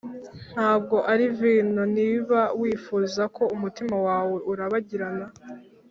ntabwo 0.53 0.95
ari 1.11 1.25
vino. 1.37 1.83
niba 1.97 2.39
wifuza 2.61 3.21
ko 3.35 3.43
umutima 3.55 3.95
wawe 4.07 4.37
urabagirana, 4.51 5.25